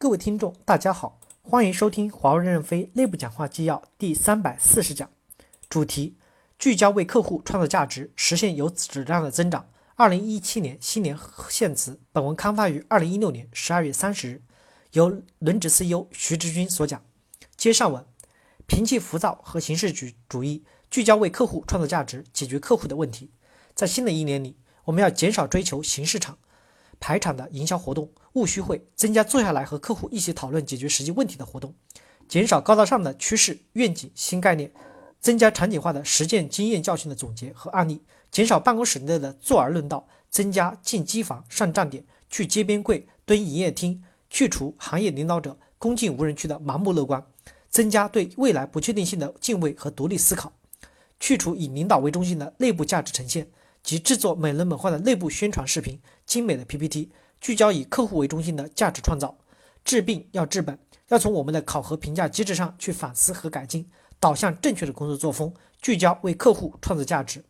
[0.00, 5.10] 各位听众，大家好，欢迎收听华为任正非内部讲话纪要第三百四十讲，
[5.68, 6.16] 主题：
[6.56, 9.68] 聚焦为客户创造价值，实现有质量的增长。
[9.96, 11.18] 二零一七年新年
[11.50, 11.98] 献词。
[12.12, 14.42] 本文刊发于二零一六年十二月三十日，
[14.92, 17.02] 由轮值 CEO 徐志军所讲。
[17.56, 18.06] 接上文，
[18.68, 23.32] 摒弃浮躁和形式主主义，聚焦为客户创造价值，解决客户的问题。
[23.74, 26.38] 在新的一年里，我们要减少追求形式场。
[27.00, 31.74] 排场的营销活动、务虚会，增加坐下来和客户一起讨论解决实际问题的活动，
[32.28, 34.72] 减少高大上的趋势、愿景、新概念，
[35.20, 47.24] 增加场景化的实践经验教训的总结和案例，减少办公室内的坐而论道，增加进机房、上站点、去街边柜、蹲营业厅，去除行业领导者恭敬无人区的盲目乐观，
[47.70, 50.52] 增加对未来不确定性的敬畏和独立思考，
[51.20, 53.48] 去除以领导为中心的内部价值呈现。
[53.88, 57.10] 及制作美轮美奂的内部宣传视频、精美的 PPT，
[57.40, 59.38] 聚焦以客户为中心的价值创造。
[59.82, 63.88] 治病要治本，要从我们的考核评价机制上去反思和改进，
[64.20, 67.42] 导向正确的工作作风，聚焦为客户创造价值。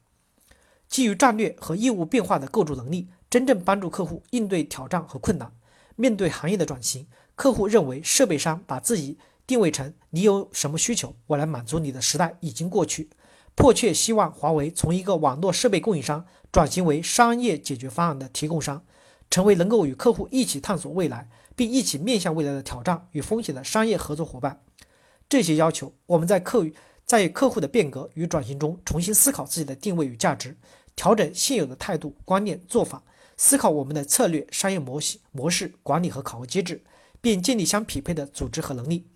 [0.86, 5.52] 基于战略和业务变化的构筑能力，真正帮助客户应对挑战和困难。
[5.96, 13.10] 面对行业的转型，客户认为设备商把自己定位成你有什么需求，我来满足你的时代已经过去。
[13.58, 18.84] 迫切希望华为从一个网络设备供应商转型为商业解决方案的提供商，
[19.28, 24.62] 成为能够与客户一起探索未来，并一起面向未来的挑战与风险的商业合作伙伴。
[25.28, 26.64] 这些要求，我们在客
[27.04, 30.56] 在客户的变革与转型中重新思考自己的定位与价值，
[30.94, 33.02] 调整现有的态度、观念、做法，
[33.36, 36.84] 思考我们的策略、商业模型、模式、管理和考核机制，
[37.20, 39.08] 并建立相匹配的组织和能力。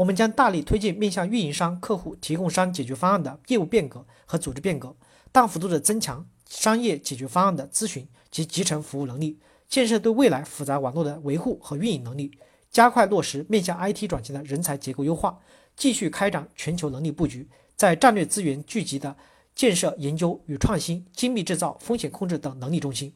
[0.00, 4.96] 我们将大力推进面向运营商、客户、提供商解决方案的业务变革和组织变革，
[5.30, 12.32] 大幅度的增强商业解决方案的咨询及集成服务能力，建设对未来复杂网络的维护和运营能力，
[12.70, 15.38] 加快落实面向 IT 转型的人才结构优化，
[15.76, 19.14] 继续开展全球能力布局，在战略资源聚集的
[19.54, 23.12] 建设研究与创新、精密制造、风险控制等能力中心，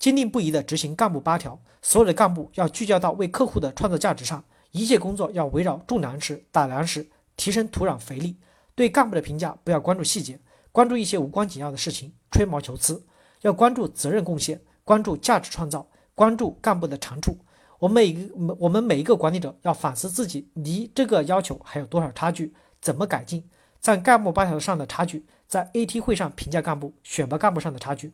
[0.00, 4.44] 坚定不移地执行干部八条，所有的干部要聚焦到为客户的创造价值上。
[4.70, 7.06] 一切工作要围绕种粮食、打粮食、
[7.36, 8.36] 提升土壤肥力。
[8.74, 10.38] 对干部的评价不要关注细节，
[10.70, 13.02] 关注一些无关紧要的事情，吹毛求疵。
[13.42, 17.38] 要关注责任贡献，关注价值创造，关注干部的长处。
[17.78, 23.48] 我们每一个我们每一个管理者要反思自己离这个要求还有多少差距，怎么改进。
[23.78, 28.12] 在干部八条上的差距，在 AT 会上评价干部、选拔干部上的差距，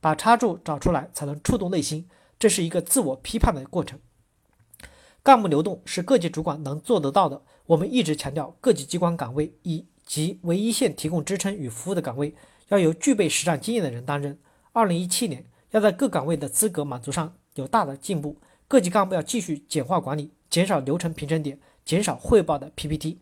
[0.00, 2.08] 把差距找出来，才能触动内心。
[2.38, 3.98] 这是一个自我批判的过程。
[5.22, 7.42] 干部流动是各级主管能做得到的。
[7.66, 12.34] 我们一直强调，各级机关岗位以及为一线提供支撑与服务的岗位，
[12.68, 14.36] 要由具备实战经验的人担任。
[14.72, 18.36] 二零一七年，要在各岗位的资格满足上有大的进步。
[18.66, 23.20] 各级干部要继续简化管理，减少流程评审点，减少汇报的 PPT。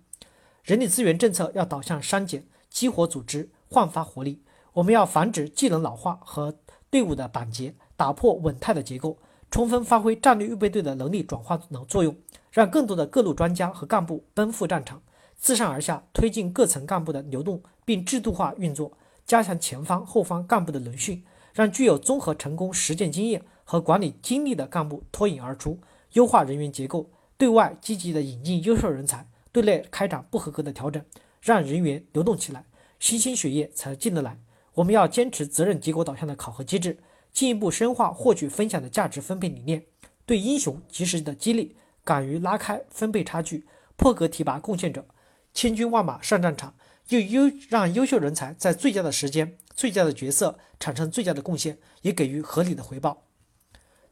[0.62, 4.42] 人力资源政策要导向删减，激活组织，焕发活力。
[4.74, 6.56] 我们要防止技能老化和
[6.88, 9.18] 队伍的板结，打破稳态的结构。
[9.50, 12.16] 充分发挥战略预备队的能力转化能作用，
[12.52, 15.02] 让更多的各路专家和干部奔赴战场，
[15.36, 18.92] 自上而下推进各层干部的流动，并制度化运作，
[19.26, 25.80] 加强前方后方干部的轮训，让具有综合成功实践经验和管理经历的干部脱颖而出，
[26.12, 31.04] 优化人员结构，对外积极的引进优秀人才，对内开展不合格的调整，
[31.42, 32.64] 让人员流动起来，
[33.00, 34.38] 新鲜血液才进得来。
[34.74, 36.98] 我们要坚持责任结果导向的考核机制。
[37.32, 39.84] 进一步深化获取分享的价值分配理念，
[40.26, 45.06] 对英雄及时的激励，敢于拉开分配差距，破格提拔贡献者，
[45.54, 46.74] 千军万马上战场，
[47.08, 53.24] 又优让优秀人才在最佳的时间、最佳的角色产生最佳的贡献，也给予合理的回报。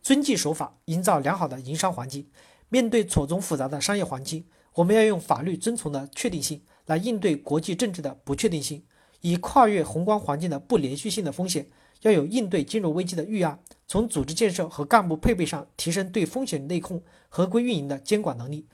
[0.02, 2.30] 遵纪守法，营造良好的营商环境。
[2.70, 8.84] 面对错综复杂的商业环境，我们要用法律遵从的确定性来应对国际政治的不确定性，
[9.22, 11.66] 以跨越宏观环境的不连续性的风险。
[12.02, 18.66] 要有应对金融危机的预案，从组织建设和干部配备上提升对风险内控、合规运营的监管能力，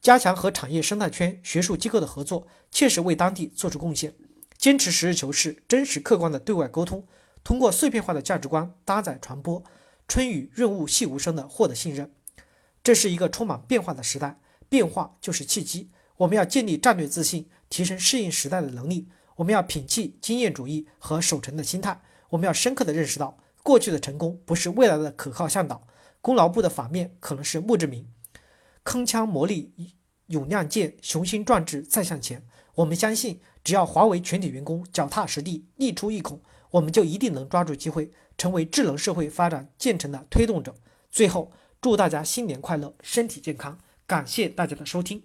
[0.00, 4.14] 加强和产业生态圈、学术机构的合作，切实为当地做出贡献。
[4.56, 7.04] 坚持实事求是、真实客观的对外沟通，
[7.42, 9.64] 通过碎片化的价值观搭载传播，
[10.06, 12.12] 春雨润物细无声的获得信任。
[12.84, 15.90] 这是一个充满变化的时代，变化就是契机。
[16.18, 19.08] 我们要建立战略自信，提升适应时代的能力。
[19.36, 22.00] 我们要摒弃经验主义和守成的心态。
[22.32, 25.86] 我们要深刻地认识到，过去的成功不是未来的可靠向导。
[26.22, 28.08] 功劳簿的反面可能是墓志铭。
[28.84, 29.68] 铿锵磨砺
[30.28, 32.42] 勇亮剑，雄心壮志再向前。
[32.76, 36.40] 我们相信，只要华为全体员工脚踏实地，力出一孔，
[36.70, 40.74] 我们就一定能抓住机会，成为智能社会发展建成的推动者。
[41.10, 41.52] 最后，
[41.82, 43.78] 祝大家新年快乐，身体健康！
[44.06, 45.22] 感谢大家的收听。